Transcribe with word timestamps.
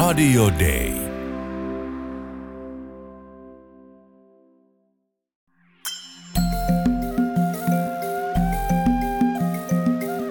Radio 0.00 0.48
Day. 0.48 0.92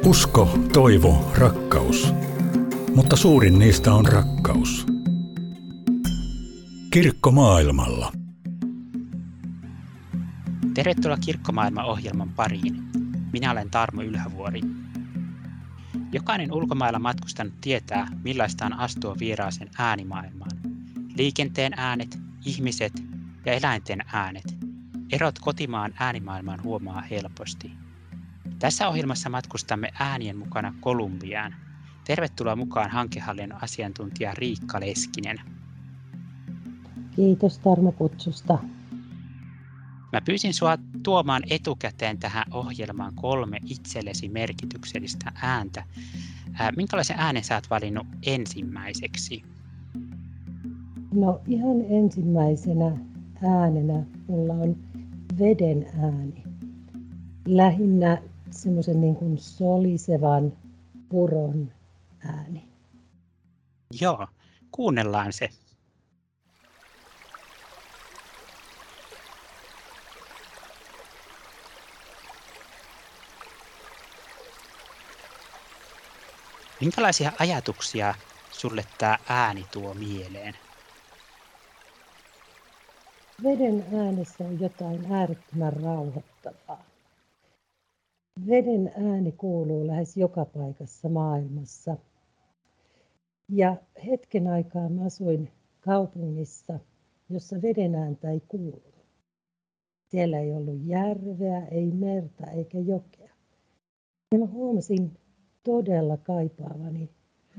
Usko, 0.05 0.59
toivo, 0.73 1.31
rakkaus. 1.37 2.13
Mutta 2.95 3.15
suurin 3.15 3.59
niistä 3.59 3.93
on 3.93 4.05
rakkaus. 4.05 4.85
Kirkko 6.91 7.31
maailmalla. 7.31 8.11
Tervetuloa 10.73 11.17
Kirkkomaailma-ohjelman 11.17 12.29
pariin. 12.29 12.75
Minä 13.33 13.51
olen 13.51 13.69
Tarmo 13.69 14.01
Ylhävuori. 14.01 14.61
Jokainen 16.11 16.53
ulkomailla 16.53 16.99
matkustanut 16.99 17.53
tietää, 17.61 18.07
millaista 18.23 18.65
on 18.65 18.73
astua 18.73 19.15
vieraaseen 19.19 19.69
äänimaailmaan. 19.77 20.51
Liikenteen 21.17 21.73
äänet, 21.77 22.19
ihmiset 22.45 22.93
ja 23.45 23.53
eläinten 23.53 23.99
äänet. 24.13 24.57
Erot 25.11 25.39
kotimaan 25.39 25.93
äänimaailmaan 25.99 26.63
huomaa 26.63 27.01
helposti. 27.01 27.71
Tässä 28.59 28.87
ohjelmassa 28.87 29.29
matkustamme 29.29 29.89
äänien 29.99 30.37
mukana 30.37 30.73
Kolumbiaan. 30.79 31.55
Tervetuloa 32.03 32.55
mukaan 32.55 32.89
hankehallinnon 32.89 33.63
asiantuntija 33.63 34.33
Riikka 34.33 34.79
Leskinen. 34.79 35.41
Kiitos 37.15 37.59
Tarmo 37.59 37.91
kutsusta. 37.91 38.59
Mä 40.13 40.21
pyysin 40.21 40.53
sua 40.53 40.77
tuomaan 41.03 41.43
etukäteen 41.49 42.17
tähän 42.17 42.45
ohjelmaan 42.53 43.15
kolme 43.15 43.57
itsellesi 43.65 44.29
merkityksellistä 44.29 45.31
ääntä. 45.35 45.83
minkälaisen 46.75 47.19
äänen 47.19 47.43
sä 47.43 47.55
oot 47.55 47.69
valinnut 47.69 48.07
ensimmäiseksi? 48.25 49.43
No 51.13 51.41
ihan 51.47 51.81
ensimmäisenä 51.89 52.97
äänenä 53.43 54.03
mulla 54.27 54.53
on 54.53 54.77
veden 55.39 55.85
ääni. 56.03 56.43
Lähinnä 57.47 58.17
semmoisen 58.51 59.01
niin 59.01 59.15
kuin 59.15 59.37
solisevan 59.37 60.53
puron 61.09 61.71
ääni. 62.19 62.69
Joo, 64.01 64.27
kuunnellaan 64.71 65.33
se. 65.33 65.49
Minkälaisia 76.81 77.31
ajatuksia 77.39 78.15
sulle 78.51 78.83
tämä 78.97 79.17
ääni 79.29 79.65
tuo 79.73 79.93
mieleen? 79.93 80.53
Veden 83.43 83.85
äänessä 83.95 84.43
on 84.43 84.59
jotain 84.59 85.13
äärettömän 85.13 85.73
rauhoittavaa. 85.73 86.83
Veden 88.47 88.91
ääni 89.11 89.31
kuuluu 89.31 89.87
lähes 89.87 90.17
joka 90.17 90.45
paikassa 90.45 91.09
maailmassa. 91.09 91.97
Ja 93.49 93.75
hetken 94.05 94.47
aikaa 94.47 94.89
mä 94.89 95.05
asuin 95.05 95.51
kaupungissa, 95.79 96.79
jossa 97.29 97.61
veden 97.61 97.95
ääntä 97.95 98.31
ei 98.31 98.41
kuulu. 98.47 98.93
Siellä 100.11 100.39
ei 100.39 100.53
ollut 100.53 100.79
järveä, 100.85 101.65
ei 101.71 101.85
merta 101.85 102.51
eikä 102.51 102.79
jokea. 102.79 103.29
Ja 104.31 104.39
mä 104.39 104.45
huomasin 104.45 105.17
todella 105.69 106.17
kaipaavani 106.17 107.09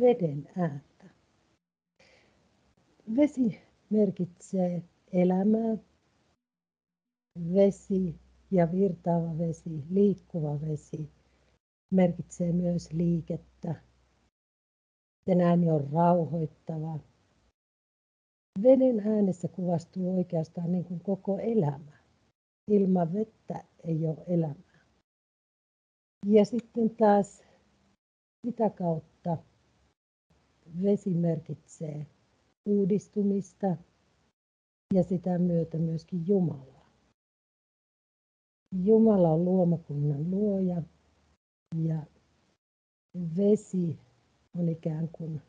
veden 0.00 0.48
ääntä. 0.56 1.04
Vesi 3.16 3.60
merkitsee 3.90 4.82
elämää. 5.12 5.76
Vesi 7.54 8.14
ja 8.50 8.72
virtaava 8.72 9.38
vesi, 9.38 9.84
liikkuva 9.90 10.60
vesi 10.60 11.10
merkitsee 11.90 12.52
myös 12.52 12.92
liikettä. 12.92 13.74
Sen 15.24 15.40
ääni 15.40 15.70
on 15.70 15.88
rauhoittava. 15.92 16.98
Veden 18.62 19.00
äänessä 19.00 19.48
kuvastuu 19.48 20.16
oikeastaan 20.16 20.72
niin 20.72 20.84
kuin 20.84 21.00
koko 21.00 21.38
elämä. 21.38 21.92
Ilman 22.70 23.12
vettä 23.12 23.64
ei 23.84 24.06
ole 24.06 24.24
elämää. 24.26 24.80
Ja 26.26 26.44
sitten 26.44 26.90
taas 26.90 27.49
sitä 28.46 28.70
kautta 28.70 29.36
vesi 30.82 31.14
merkitsee 31.14 32.06
uudistumista 32.66 33.76
ja 34.94 35.02
sitä 35.02 35.38
myötä 35.38 35.78
myöskin 35.78 36.26
Jumalaa. 36.26 36.90
Jumala 38.84 39.30
on 39.30 39.44
luomakunnan 39.44 40.30
luoja 40.30 40.82
ja 41.84 42.02
vesi 43.36 43.98
on 44.58 44.68
ikään 44.68 45.08
kuin 45.12 45.42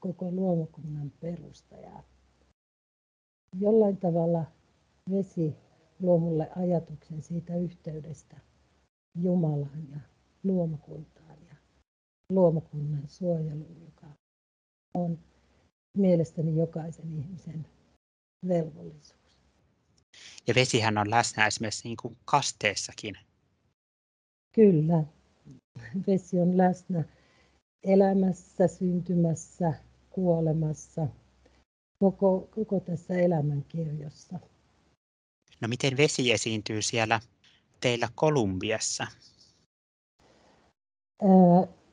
koko 0.00 0.30
luomakunnan 0.30 1.12
perustaja. 1.20 2.02
Jollain 3.60 3.96
tavalla 3.96 4.44
vesi 5.10 5.56
luo 6.00 6.18
mulle 6.18 6.50
ajatuksen 6.56 7.22
siitä 7.22 7.56
yhteydestä 7.56 8.36
Jumalaan 9.14 9.88
ja 9.90 10.00
luomakuntaan 10.44 11.27
ja 12.30 12.34
luomakunnan 12.34 13.08
suojeluun, 13.08 13.82
joka 13.84 14.06
on 14.94 15.18
mielestäni 15.96 16.56
jokaisen 16.56 17.18
ihmisen 17.18 17.66
velvollisuus. 18.48 19.38
Ja 20.46 20.54
vesihän 20.54 20.98
on 20.98 21.10
läsnä 21.10 21.46
esimerkiksi 21.46 21.88
niin 21.88 21.96
kuin 22.02 22.16
kasteessakin. 22.24 23.18
Kyllä, 24.54 25.04
vesi 26.06 26.40
on 26.40 26.56
läsnä 26.56 27.04
elämässä, 27.82 28.68
syntymässä, 28.68 29.74
kuolemassa, 30.10 31.06
koko, 31.98 32.48
koko 32.54 32.80
tässä 32.80 33.14
elämänkirjossa. 33.14 34.38
No 35.60 35.68
miten 35.68 35.96
vesi 35.96 36.32
esiintyy 36.32 36.82
siellä 36.82 37.20
teillä 37.80 38.08
Kolumbiassa? 38.14 39.06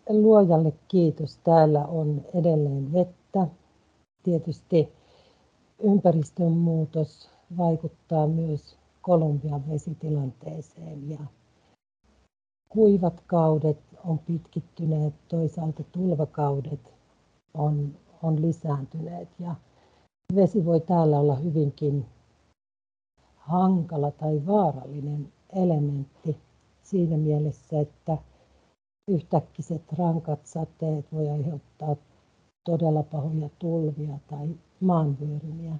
Luojalle 0.09 0.73
kiitos. 0.87 1.37
Täällä 1.37 1.85
on 1.85 2.21
edelleen 2.33 2.93
vettä. 2.93 3.47
Tietysti 4.23 4.89
ympäristön 5.79 6.51
muutos 6.51 7.29
vaikuttaa 7.57 8.27
myös 8.27 8.75
Kolumbian 9.01 9.69
vesitilanteeseen 9.69 11.09
ja 11.09 11.19
kuivat 12.69 13.23
kaudet 13.27 13.77
on 14.05 14.19
pitkittyneet, 14.19 15.13
toisaalta 15.27 15.83
tulvakaudet 15.91 16.93
on, 17.53 17.95
on 18.23 18.41
lisääntyneet 18.41 19.29
ja 19.39 19.55
vesi 20.35 20.65
voi 20.65 20.79
täällä 20.79 21.19
olla 21.19 21.35
hyvinkin 21.35 22.05
hankala 23.35 24.11
tai 24.11 24.41
vaarallinen 24.47 25.27
elementti 25.53 26.37
siinä 26.83 27.17
mielessä, 27.17 27.79
että 27.79 28.17
yhtäkkiset 29.07 29.93
rankat 29.97 30.45
sateet 30.45 31.11
voi 31.11 31.29
aiheuttaa 31.29 31.95
todella 32.63 33.03
pahoja 33.03 33.49
tulvia 33.59 34.19
tai 34.27 34.49
maanvyörymiä. 34.79 35.75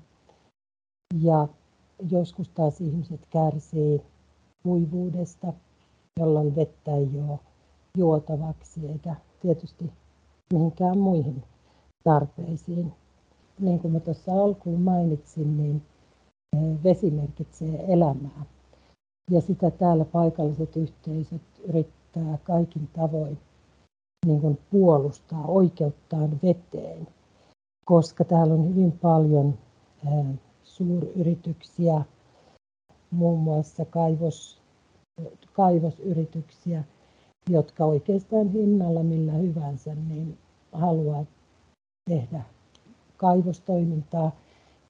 Ja 1.22 1.48
joskus 2.12 2.50
taas 2.50 2.82
ihmiset 2.82 3.22
kärsii 3.30 4.02
kuivuudesta, 4.64 5.54
jolloin 6.20 6.56
vettä 6.56 6.96
ei 6.96 7.10
ole 7.30 7.40
juotavaksi 7.98 8.88
eikä 8.88 9.16
tietysti 9.42 9.92
mihinkään 10.54 10.98
muihin 10.98 11.44
tarpeisiin. 12.04 12.94
Niin 13.60 13.80
kuin 13.80 13.94
mä 13.94 14.00
tuossa 14.00 14.34
alkuun 14.34 14.82
mainitsin, 14.82 15.58
niin 15.58 15.82
eh, 16.58 16.84
vesi 16.84 17.12
merkitsee 17.12 17.94
elämää. 17.94 18.46
Ja 19.32 19.42
sitä 19.42 19.72
täällä 19.72 20.06
paikalliset 20.06 20.76
yhteisöt 20.76 21.42
yrittää 22.16 22.38
kaikin 22.44 22.88
tavoin 22.88 23.38
niin 24.26 24.42
kuin 24.42 24.58
puolustaa 24.72 25.46
oikeuttaan 25.46 26.40
veteen, 26.44 27.08
koska 27.86 28.24
täällä 28.24 28.54
on 28.54 28.70
hyvin 28.70 28.92
paljon 28.92 29.58
suuryrityksiä, 30.64 32.04
muun 33.12 33.40
muassa 33.40 33.86
kaivos, 33.86 34.62
kaivosyrityksiä, 35.54 36.84
jotka 37.50 37.86
oikeastaan 37.86 38.50
hinnalla 38.50 39.04
millä 39.04 39.32
hyvänsä 39.32 39.96
niin 39.96 40.38
haluaa 40.72 41.26
tehdä 42.10 42.42
kaivostoimintaa. 43.18 44.32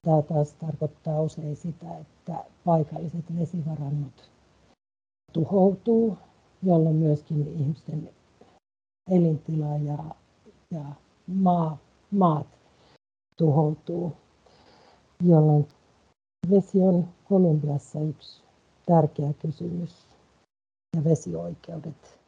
Tämä 0.02 0.22
taas 0.22 0.54
tarkoittaa 0.54 1.22
usein 1.22 1.56
sitä, 1.56 1.98
että 1.98 2.46
paikalliset 2.66 3.26
vesivarannot 3.40 4.32
tuhoutuu, 5.34 6.18
jolloin 6.66 6.96
myöskin 6.96 7.48
ihmisten 7.60 8.10
elintila 9.12 9.78
ja, 9.78 9.98
ja 10.72 10.86
maa, 11.28 11.78
maat 12.12 12.48
tuhoutuu, 13.38 14.18
jolloin 15.24 15.68
vesi 16.50 16.80
on 16.82 17.08
Kolumbiassa 17.30 18.00
yksi 18.00 18.42
tärkeä 18.86 19.34
kysymys 19.34 19.92
ja 20.96 21.04
vesioikeudet. 21.04 22.20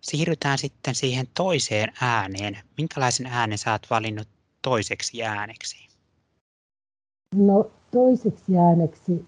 Siirrytään 0.00 0.58
sitten 0.58 0.94
siihen 0.94 1.26
toiseen 1.34 1.92
ääneen. 2.00 2.58
Minkälaisen 2.76 3.26
äänen 3.26 3.58
sä 3.58 3.72
oot 3.72 3.86
valinnut 3.90 4.28
toiseksi 4.62 5.24
ääneksi? 5.24 5.88
No 7.34 7.70
toiseksi 7.90 8.58
ääneksi 8.58 9.26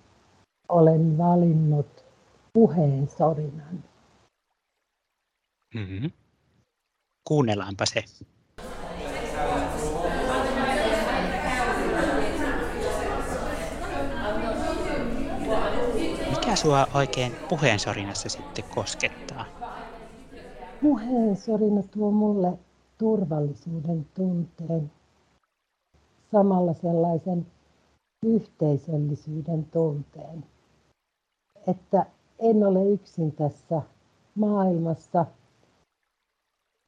olen 0.68 1.18
valinnut 1.18 2.04
puheen 2.52 3.08
sorinan. 3.18 3.84
Mm-hmm. 5.76 6.10
Kuunnellaanpa 7.24 7.86
se. 7.86 8.04
Mikä 16.30 16.56
sua 16.56 16.86
oikein 16.94 17.32
puheensorinassa 17.48 18.28
sitten 18.28 18.64
koskettaa? 18.74 19.44
Puheensorina 20.82 21.82
tuo 21.82 22.10
mulle 22.10 22.58
turvallisuuden 22.98 24.06
tunteen, 24.14 24.92
samalla 26.32 26.74
sellaisen 26.74 27.46
yhteisöllisyyden 28.22 29.64
tunteen, 29.64 30.44
että 31.66 32.06
en 32.38 32.64
ole 32.64 32.90
yksin 32.90 33.32
tässä 33.32 33.82
maailmassa, 34.34 35.26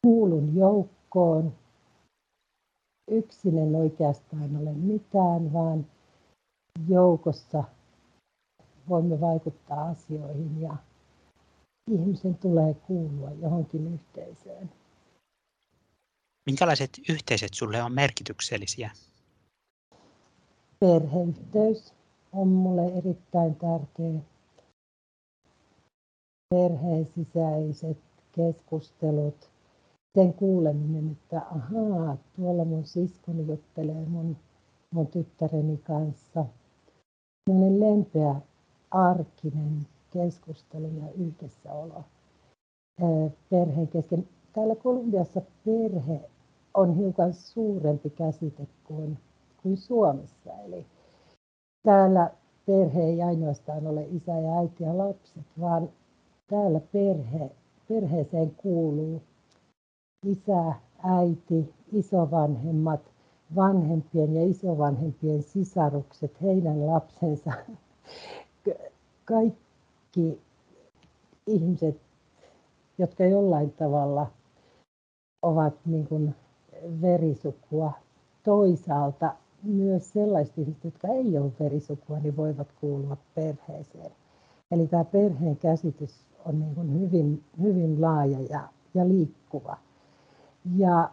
kuulun 0.02 0.54
joukkoon, 0.54 1.52
yksin 3.10 3.58
en 3.58 3.74
oikeastaan 3.74 4.56
ole 4.56 4.72
mitään, 4.72 5.52
vaan 5.52 5.86
joukossa 6.88 7.64
voimme 8.88 9.20
vaikuttaa 9.20 9.88
asioihin 9.88 10.60
ja 10.60 10.76
ihmisen 11.90 12.34
tulee 12.34 12.74
kuulua 12.74 13.30
johonkin 13.30 13.94
yhteisöön. 13.94 14.70
Minkälaiset 16.46 16.90
yhteisöt 17.08 17.54
sulle 17.54 17.82
on 17.82 17.92
merkityksellisiä? 17.92 18.90
Perheyhteys 20.80 21.94
on 22.32 22.48
mulle 22.48 22.98
erittäin 22.98 23.54
tärkeä. 23.54 24.20
Perheen 26.50 27.08
sisäiset 27.14 27.98
keskustelut, 28.32 29.50
sen 30.14 30.34
kuuleminen, 30.34 31.10
että 31.10 31.40
ahaa, 31.40 32.16
tuolla 32.36 32.64
mun 32.64 32.84
siskoni 32.84 33.46
juttelee 33.46 34.06
mun, 34.06 34.36
mun 34.90 35.06
tyttäreni 35.06 35.76
kanssa. 35.76 36.44
Sellainen 37.50 37.80
lempeä, 37.80 38.34
arkinen 38.90 39.86
keskustelu 40.10 40.86
ja 40.86 41.12
yhdessäolo 41.12 42.04
perheen 43.50 43.88
kesken. 43.88 44.28
Täällä 44.52 44.74
Kolumbiassa 44.74 45.42
perhe 45.64 46.20
on 46.74 46.96
hiukan 46.96 47.32
suurempi 47.34 48.10
käsite 48.10 48.66
kuin, 48.84 49.18
kuin 49.62 49.76
Suomessa. 49.76 50.52
Eli 50.64 50.86
täällä 51.82 52.30
perhe 52.66 53.02
ei 53.02 53.22
ainoastaan 53.22 53.86
ole 53.86 54.06
isä 54.10 54.38
ja 54.38 54.58
äiti 54.58 54.84
ja 54.84 54.98
lapset, 54.98 55.44
vaan 55.60 55.88
täällä 56.50 56.80
perhe, 56.80 57.50
perheeseen 57.88 58.54
kuuluu 58.56 59.22
isä, 60.22 60.74
äiti, 61.02 61.74
isovanhemmat, 61.92 63.00
vanhempien 63.56 64.34
ja 64.34 64.44
isovanhempien 64.44 65.42
sisarukset, 65.42 66.42
heidän 66.42 66.86
lapsensa, 66.86 67.52
kaikki 69.24 70.40
ihmiset, 71.46 72.00
jotka 72.98 73.24
jollain 73.24 73.72
tavalla 73.72 74.26
ovat 75.42 75.74
niin 75.86 76.06
kuin 76.06 76.34
verisukua. 77.02 77.92
Toisaalta 78.44 79.34
myös 79.62 80.12
sellaiset 80.12 80.58
ihmiset, 80.58 80.84
jotka 80.84 81.08
ei 81.08 81.38
ole 81.38 81.52
verisukua, 81.60 82.18
niin 82.18 82.36
voivat 82.36 82.68
kuulua 82.80 83.16
perheeseen. 83.34 84.12
Eli 84.70 84.86
tämä 84.86 85.04
perheen 85.04 85.56
käsitys 85.56 86.26
on 86.44 86.60
niin 86.60 86.74
kuin 86.74 87.00
hyvin, 87.00 87.44
hyvin 87.62 88.00
laaja 88.00 88.40
ja, 88.40 88.68
ja 88.94 89.08
liikkuva. 89.08 89.76
Ja 90.76 91.10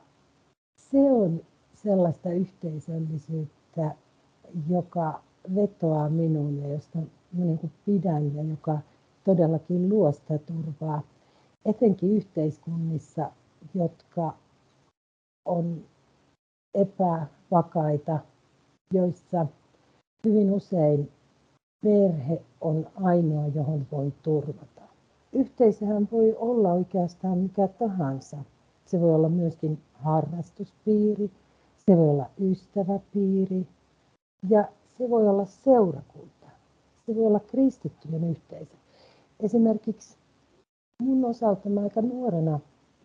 se 0.78 0.98
on 0.98 1.42
sellaista 1.74 2.30
yhteisöllisyyttä, 2.30 3.96
joka 4.70 5.22
vetoaa 5.56 6.10
minuun 6.10 6.58
ja 6.58 6.68
josta 6.68 7.00
mä 7.32 7.46
niin 7.46 7.60
kuin 7.60 7.72
pidän 7.86 8.36
ja 8.36 8.44
joka 8.44 8.80
todellakin 9.24 9.90
luo 9.90 10.12
sitä 10.12 10.38
turvaa, 10.38 11.02
etenkin 11.66 12.12
yhteiskunnissa, 12.12 13.32
jotka 13.74 14.34
on 15.46 15.82
epävakaita, 16.74 18.20
joissa 18.94 19.46
hyvin 20.26 20.52
usein 20.52 21.12
perhe 21.84 22.42
on 22.62 22.88
ainoa, 23.04 23.48
johon 23.48 23.88
voi 23.92 24.14
turvata. 24.24 24.82
Yhteisöhän 25.34 26.08
voi 26.12 26.36
olla 26.40 26.74
oikeastaan 26.74 27.38
mikä 27.38 27.68
tahansa. 27.68 28.38
Se 28.86 29.02
voi 29.02 29.16
olla 29.16 29.30
myöskin 29.30 29.78
harrastuspiiri, 29.94 31.32
se 31.86 31.98
voi 31.98 32.10
olla 32.10 32.30
ystäväpiiri 32.42 33.68
ja 34.50 34.68
se 34.98 35.10
voi 35.10 35.28
olla 35.28 35.46
seurakunta. 35.46 36.50
Se 37.06 37.16
voi 37.16 37.26
olla 37.26 37.40
kristittyjen 37.40 38.24
yhteisö. 38.24 38.76
Esimerkiksi 39.40 40.18
mun 41.02 41.26
osalta 41.26 41.70
mä 41.70 41.82
aika 41.82 42.02
nuorena 42.02 42.60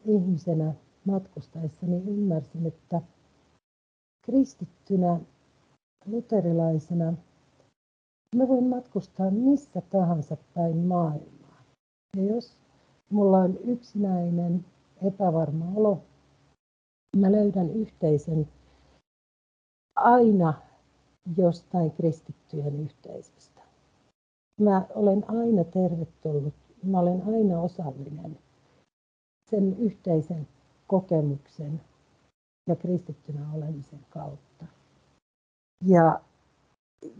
ihmisenä 0.04 0.74
matkustaessani 1.04 2.02
ymmärsin, 2.06 2.66
että 2.66 3.02
kristittynä, 4.24 5.20
luterilaisena, 6.06 7.14
mä 8.36 8.48
voin 8.48 8.64
matkustaa 8.64 9.30
missä 9.30 9.82
tahansa 9.90 10.36
päin 10.54 10.76
maailmaa. 10.76 11.62
Ja 12.16 12.24
jos 12.24 12.56
mulla 13.10 13.38
on 13.38 13.58
yksinäinen, 13.64 14.64
epävarma 15.06 15.64
olo, 15.76 16.02
mä 17.16 17.32
löydän 17.32 17.70
yhteisen 17.70 18.48
aina 19.96 20.54
jostain 21.36 21.90
kristittyjen 21.90 22.80
yhteisöstä. 22.80 23.60
Mä 24.60 24.86
olen 24.94 25.30
aina 25.30 25.64
tervetullut, 25.64 26.54
mä 26.82 27.00
olen 27.00 27.22
aina 27.26 27.60
osallinen 27.60 28.38
sen 29.50 29.76
yhteisen 29.78 30.48
kokemuksen 30.86 31.80
ja 32.68 32.76
kristittynä 32.76 33.52
olemisen 33.54 34.06
kautta. 34.10 34.64
Ja, 35.84 36.20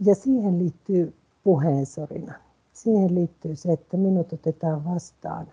ja 0.05 0.15
siihen 0.15 0.59
liittyy 0.59 1.13
puheensorina. 1.43 2.33
Siihen 2.73 3.15
liittyy 3.15 3.55
se, 3.55 3.71
että 3.71 3.97
minut 3.97 4.33
otetaan 4.33 4.85
vastaan, 4.85 5.47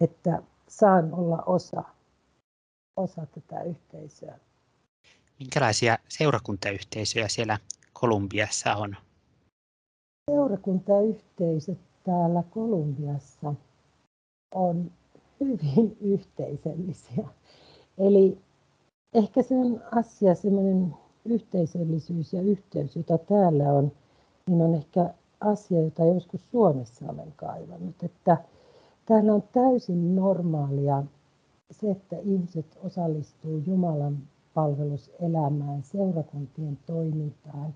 että 0.00 0.42
saan 0.78 1.14
olla 1.14 1.42
osa, 1.46 1.84
osa 2.96 3.26
tätä 3.26 3.62
yhteisöä. 3.62 4.38
Minkälaisia 5.38 5.98
seurakuntayhteisöjä 6.08 7.28
siellä 7.28 7.58
Kolumbiassa 7.92 8.76
on? 8.76 8.96
Seurakuntayhteisöt 10.30 11.78
täällä 12.04 12.42
Kolumbiassa 12.50 13.54
on 14.54 14.90
hyvin 15.40 15.96
yhteisöllisiä. 16.14 17.28
Eli 17.98 18.38
ehkä 19.14 19.42
se 19.42 19.54
on 19.54 19.82
asia, 19.92 20.34
semmoinen 20.34 20.94
yhteisöllisyys 21.24 22.32
ja 22.32 22.42
yhteys, 22.42 22.96
jota 22.96 23.18
täällä 23.18 23.64
on, 23.64 23.92
niin 24.46 24.62
on 24.62 24.74
ehkä 24.74 25.14
asia, 25.40 25.80
jota 25.80 26.04
joskus 26.04 26.50
Suomessa 26.50 27.04
olen 27.08 27.32
kaivannut. 27.36 28.02
Että 28.02 28.36
täällä 29.06 29.34
on 29.34 29.42
täysin 29.52 30.16
normaalia 30.16 31.02
se, 31.70 31.90
että 31.90 32.16
ihmiset 32.18 32.78
osallistuu 32.84 33.62
Jumalan 33.66 34.18
palveluselämään, 34.54 35.82
seurakuntien 35.82 36.78
toimintaan, 36.86 37.74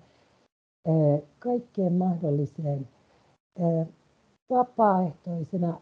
kaikkeen 1.39 1.93
mahdolliseen 1.93 2.87
vapaaehtoisena 4.49 5.81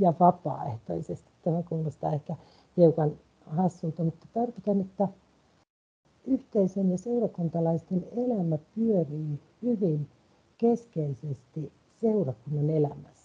ja 0.00 0.14
vapaaehtoisesti. 0.20 1.30
Tämä 1.42 1.62
kuulostaa 1.62 2.12
ehkä 2.12 2.36
hiukan 2.76 3.12
hassulta, 3.46 4.04
mutta 4.04 4.26
tarkoitan, 4.32 4.80
että 4.80 5.08
yhteisön 6.26 6.90
ja 6.90 6.98
seurakuntalaisten 6.98 8.04
elämä 8.16 8.58
pyörii 8.74 9.38
hyvin 9.62 10.08
keskeisesti 10.58 11.72
seurakunnan 12.00 12.70
elämässä. 12.70 13.21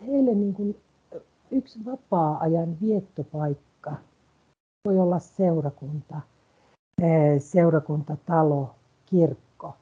Heille 0.00 0.34
niin 0.34 0.54
kuin 0.54 0.76
yksi 1.50 1.84
vapaa-ajan 1.84 2.76
viettopaikka 2.80 3.92
voi 4.84 4.98
olla 4.98 5.18
seurakunta. 5.18 6.20
seurakuntatalo, 7.38 8.74
kirkko. 9.06 9.74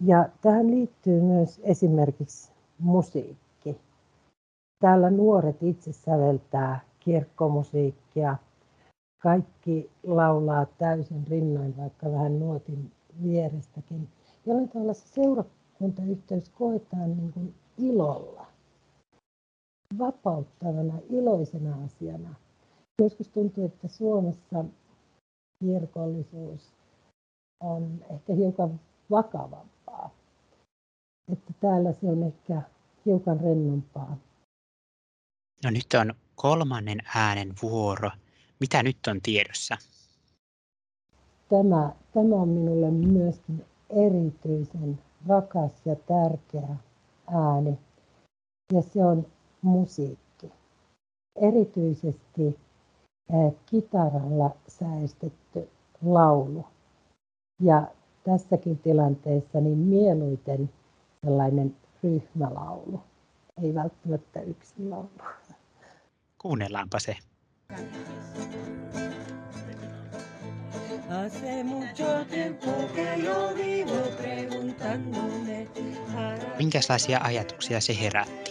Ja 0.00 0.28
tähän 0.42 0.70
liittyy 0.70 1.20
myös 1.20 1.60
esimerkiksi 1.62 2.52
musiikki. 2.78 3.76
Täällä 4.78 5.10
nuoret 5.10 5.62
itse 5.62 5.92
säveltää 5.92 6.80
kirkkomusiikkia. 7.00 8.36
Kaikki 9.22 9.90
laulaa 10.06 10.66
täysin 10.78 11.26
rinnoin, 11.26 11.76
vaikka 11.76 12.12
vähän 12.12 12.38
nuotin 12.38 12.92
vierestäkin. 13.22 14.08
Jollain 14.46 14.68
tavalla 14.68 14.94
se 14.94 15.08
seurakuntayhteys 15.08 16.48
koetaan 16.48 17.16
niin 17.16 17.32
kuin 17.32 17.54
ilolla, 17.78 18.35
vapauttavana, 19.98 20.98
iloisena 21.10 21.84
asiana. 21.84 22.34
Joskus 23.02 23.28
tuntuu, 23.28 23.64
että 23.64 23.88
Suomessa 23.88 24.64
kirkollisuus 25.60 26.72
on 27.60 28.04
ehkä 28.10 28.32
hiukan 28.34 28.80
vakavampaa. 29.10 30.10
Että 31.32 31.52
täällä 31.60 31.92
se 31.92 32.06
on 32.06 32.22
ehkä 32.22 32.62
hiukan 33.06 33.40
rennompaa. 33.40 34.16
No 35.64 35.70
nyt 35.70 35.86
on 36.00 36.14
kolmannen 36.34 36.98
äänen 37.14 37.54
vuoro. 37.62 38.10
Mitä 38.60 38.82
nyt 38.82 38.98
on 39.08 39.20
tiedossa? 39.22 39.76
Tämä, 41.48 41.92
tämä 42.14 42.36
on 42.36 42.48
minulle 42.48 42.90
myöskin 42.90 43.64
erityisen 43.90 44.98
rakas 45.28 45.72
ja 45.84 45.96
tärkeä 45.96 46.76
ääni. 47.26 47.78
Ja 48.72 48.82
se 48.82 49.04
on 49.04 49.26
musiikki. 49.66 50.52
Erityisesti 51.36 52.58
kitaralla 53.66 54.50
säestetty 54.68 55.68
laulu. 56.04 56.64
Ja 57.60 57.86
tässäkin 58.24 58.78
tilanteessa 58.78 59.60
niin 59.60 59.78
mieluiten 59.78 60.70
sellainen 61.24 61.76
ryhmälaulu, 62.02 63.00
ei 63.62 63.74
välttämättä 63.74 64.40
yksin 64.40 64.90
laulu. 64.90 65.08
Kuunnellaanpa 66.42 66.98
se. 66.98 67.16
Minkälaisia 76.58 77.20
ajatuksia 77.22 77.80
se 77.80 78.00
herätti? 78.00 78.45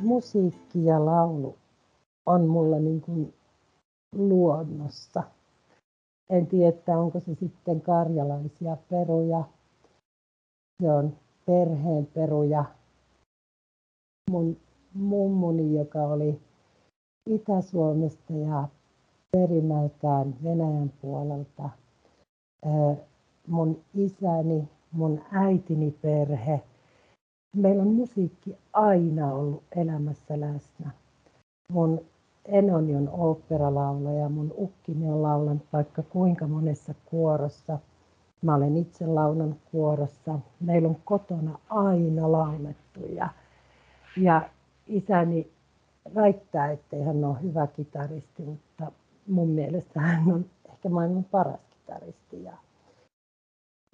Musiikki 0.00 0.84
ja 0.84 1.04
laulu 1.04 1.56
on 2.26 2.46
mulla 2.46 2.78
niin 2.78 3.00
kuin 3.00 3.34
luonnossa. 4.16 5.22
En 6.30 6.46
tiedä, 6.46 6.98
onko 6.98 7.20
se 7.20 7.34
sitten 7.34 7.80
karjalaisia 7.80 8.76
peruja. 8.90 9.44
Se 10.82 10.92
on 10.92 11.16
perheen 11.46 12.06
peruja. 12.06 12.64
Mun 14.30 14.56
mummuni, 14.94 15.74
joka 15.78 15.98
oli 15.98 16.40
Itä-Suomesta 17.26 18.32
ja 18.32 18.68
perimältään 19.32 20.34
Venäjän 20.44 20.92
puolelta. 21.02 21.70
Mun 23.46 23.80
isäni, 23.94 24.68
mun 24.92 25.20
äitini 25.32 25.90
perhe. 25.90 26.62
Meillä 27.56 27.82
on 27.82 27.94
musiikki 27.94 28.56
aina 28.72 29.32
ollut 29.34 29.62
elämässä 29.76 30.40
läsnä. 30.40 30.90
Mun 31.72 32.00
enoni 32.44 32.96
on 32.96 33.08
oopperalaulaja, 33.08 34.28
mun 34.28 34.54
ukkini 34.58 35.10
on 35.10 35.22
laulanut 35.22 35.62
vaikka 35.72 36.02
kuinka 36.02 36.46
monessa 36.46 36.94
kuorossa. 37.04 37.78
Mä 38.42 38.54
olen 38.54 38.76
itse 38.76 39.06
laulan 39.06 39.56
kuorossa. 39.72 40.38
Meillä 40.60 40.88
on 40.88 40.96
kotona 41.04 41.58
aina 41.68 42.32
laulettu 42.32 43.00
ja, 43.14 43.28
ja 44.16 44.50
isäni 44.86 45.50
väittää, 46.14 46.70
ettei 46.70 47.02
hän 47.02 47.24
ole 47.24 47.42
hyvä 47.42 47.66
kitaristi, 47.66 48.42
mutta 48.42 48.92
mun 49.28 49.48
mielestä 49.48 50.00
hän 50.00 50.32
on 50.32 50.44
ehkä 50.72 50.88
maailman 50.88 51.24
paras 51.24 51.60
kitaristi. 51.70 52.44
Ja 52.44 52.52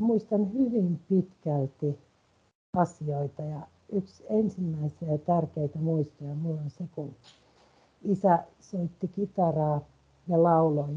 muistan 0.02 0.52
hyvin 0.52 1.00
pitkälti 1.08 1.98
asioita 2.76 3.42
ja 3.42 3.60
yksi 3.92 4.24
ensimmäisiä 4.28 5.12
ja 5.12 5.18
tärkeitä 5.18 5.78
muistoja 5.78 6.34
mulla 6.34 6.60
on 6.60 6.70
se, 6.70 6.84
kun 6.94 7.14
isä 8.02 8.44
soitti 8.60 9.08
kitaraa 9.08 9.80
ja 10.28 10.42
lauloi, 10.42 10.96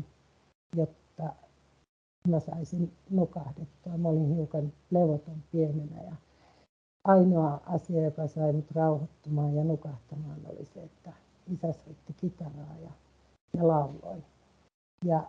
jotta 0.75 1.33
mä 2.27 2.39
saisin 2.39 2.91
nukahdettua. 3.09 3.97
Mä 3.97 4.09
olin 4.09 4.35
hiukan 4.35 4.73
levoton 4.91 5.43
pienenä 5.51 6.03
ja 6.03 6.15
ainoa 7.03 7.61
asia, 7.65 8.03
joka 8.03 8.27
sai 8.27 8.53
mut 8.53 8.71
rauhoittumaan 8.71 9.55
ja 9.55 9.63
nukahtamaan 9.63 10.39
oli 10.45 10.65
se, 10.65 10.83
että 10.83 11.13
isä 11.53 11.73
soitti 11.73 12.13
kitaraa 12.17 12.75
ja, 12.83 12.91
ja 13.57 13.67
lauloi. 13.67 14.23
Ja 15.05 15.23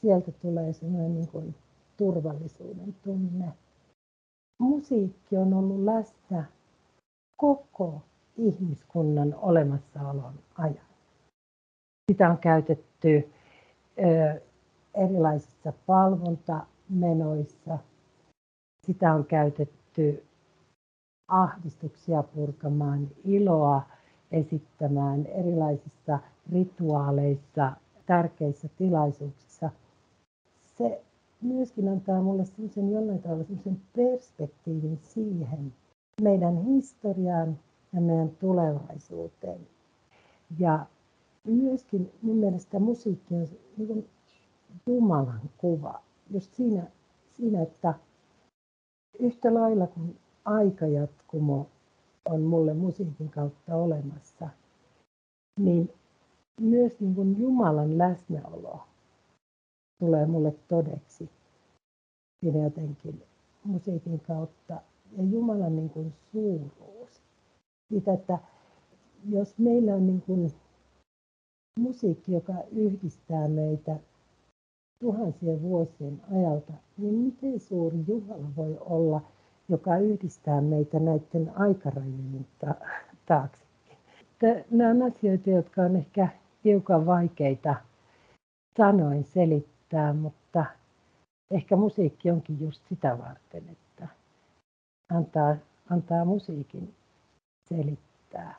sieltä 0.00 0.32
tulee 0.32 0.72
semmoinen 0.72 1.14
niin 1.14 1.28
kuin 1.28 1.54
turvallisuuden 1.96 2.96
tunne. 3.04 3.52
Musiikki 4.58 5.36
on 5.36 5.54
ollut 5.54 5.84
läsnä 5.84 6.44
koko 7.36 8.02
ihmiskunnan 8.36 9.34
olemassaolon 9.34 10.34
ajan. 10.58 10.86
Sitä 12.10 12.30
on 12.30 12.38
käytetty 12.38 13.30
ö, 13.98 14.40
erilaisissa 14.94 15.72
palvontamenoissa. 15.86 17.78
Sitä 18.86 19.14
on 19.14 19.24
käytetty 19.24 20.24
ahdistuksia 21.28 22.22
purkamaan, 22.22 23.08
iloa 23.24 23.82
esittämään 24.32 25.26
erilaisissa 25.26 26.18
rituaaleissa, 26.52 27.72
tärkeissä 28.06 28.68
tilaisuuksissa. 28.78 29.70
Se 30.78 31.02
myöskin 31.42 31.88
antaa 31.88 32.22
mulle 32.22 32.44
sellaisen 32.44 32.90
jollain 32.90 33.22
tavalla 33.22 33.44
sellaisen 33.44 33.80
perspektiivin 33.96 34.98
siihen 35.02 35.72
meidän 36.22 36.64
historiaan 36.64 37.58
ja 37.92 38.00
meidän 38.00 38.30
tulevaisuuteen. 38.30 39.60
Ja 40.58 40.86
myöskin 41.44 42.12
mun 42.22 42.36
mielestä 42.36 42.78
musiikki 42.78 43.34
on 43.34 43.48
niin 43.76 43.88
kuin 43.88 44.08
Jumalan 44.86 45.50
kuva. 45.58 46.02
Just 46.30 46.54
siinä, 46.54 46.82
siinä, 47.32 47.62
että 47.62 47.94
yhtä 49.18 49.54
lailla 49.54 49.86
kuin 49.86 50.18
aikajatkumo 50.44 51.66
on 52.24 52.42
mulle 52.42 52.74
musiikin 52.74 53.28
kautta 53.30 53.76
olemassa, 53.76 54.48
niin 55.60 55.90
myös 56.60 57.00
niin 57.00 57.14
kuin 57.14 57.38
Jumalan 57.38 57.98
läsnäolo 57.98 58.80
tulee 59.98 60.26
mulle 60.26 60.54
todeksi 60.68 61.30
siinä 62.40 62.64
jotenkin 62.64 63.22
musiikin 63.64 64.20
kautta. 64.20 64.74
Ja 65.16 65.22
Jumalan 65.30 65.76
niin 65.76 65.90
kuin 65.90 66.12
suuruus. 66.32 67.22
Siitä, 67.88 68.12
että 68.12 68.38
jos 69.28 69.58
meillä 69.58 69.94
on 69.94 70.06
niin 70.06 70.22
kuin 70.22 70.52
musiikki, 71.78 72.32
joka 72.32 72.52
yhdistää 72.72 73.48
meitä 73.48 73.96
tuhansien 75.00 75.62
vuosien 75.62 76.22
ajalta, 76.32 76.72
niin 76.98 77.14
miten 77.14 77.60
suuri 77.60 78.04
Jumala 78.08 78.48
voi 78.56 78.76
olla, 78.80 79.20
joka 79.68 79.98
yhdistää 79.98 80.60
meitä 80.60 80.98
näiden 80.98 81.52
aikarajojen 81.54 82.46
ta- 82.58 82.86
taaksekin. 83.26 83.96
Nämä 84.70 84.90
on 84.90 85.02
asioita, 85.02 85.50
jotka 85.50 85.82
on 85.82 85.96
ehkä 85.96 86.28
hiukan 86.64 87.06
vaikeita 87.06 87.74
sanoin 88.76 89.24
selittää, 89.24 89.75
mutta 90.20 90.64
ehkä 91.50 91.76
musiikki 91.76 92.30
onkin 92.30 92.60
just 92.60 92.82
sitä 92.88 93.18
varten, 93.18 93.68
että 93.68 94.08
antaa, 95.14 95.56
antaa 95.90 96.24
musiikin 96.24 96.94
selittää. 97.68 98.54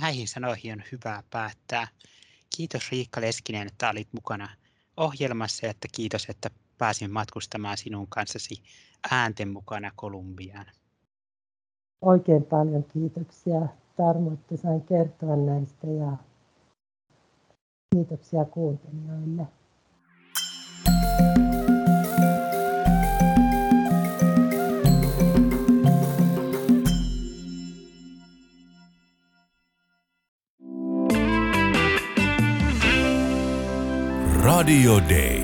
Näihin 0.00 0.28
sanoihin 0.28 0.72
on 0.72 0.82
hyvä 0.92 1.22
päättää. 1.30 1.88
Kiitos 2.56 2.90
Riikka 2.90 3.20
Leskinen, 3.20 3.66
että 3.66 3.90
olit 3.90 4.08
mukana 4.12 4.48
ohjelmassa 4.96 5.66
ja 5.66 5.70
että 5.70 5.88
kiitos, 5.92 6.26
että 6.28 6.50
pääsin 6.78 7.10
matkustamaan 7.10 7.76
sinun 7.76 8.06
kanssasi 8.08 8.54
äänten 9.10 9.48
mukana 9.48 9.90
Kolumbiaan. 9.96 10.66
Oikein 12.02 12.44
paljon 12.44 12.84
kiitoksia 12.84 13.60
Tarmo, 13.96 14.32
että 14.32 14.56
sain 14.56 14.82
kertoa 14.82 15.36
näistä 15.36 15.86
ja 15.86 16.16
kiitoksia 17.94 18.44
kuuntelijoille. 18.44 19.46
Radio 34.64 34.98
Day. 34.98 35.43